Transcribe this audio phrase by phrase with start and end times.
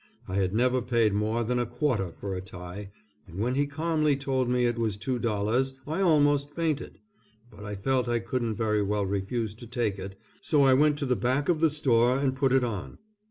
[0.27, 2.89] I had never paid more than a quarter for a tie,
[3.27, 6.97] and when he calmly told me it was two dollars I almost fainted,
[7.51, 11.05] but I felt I couldn't very well refuse to take it so I went to
[11.05, 12.97] the back of the store and put it on.